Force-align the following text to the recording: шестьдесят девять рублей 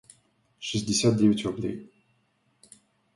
шестьдесят 0.57 1.15
девять 1.15 1.43
рублей 1.43 1.91